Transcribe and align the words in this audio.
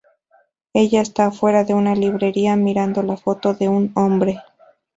Ella 0.73 0.99
está 1.01 1.27
afuera 1.27 1.63
de 1.63 1.75
una 1.75 1.93
librería 1.93 2.55
mirando 2.55 3.03
la 3.03 3.17
foto 3.17 3.53
de 3.53 3.69
un 3.69 3.91
hombre. 3.93 4.41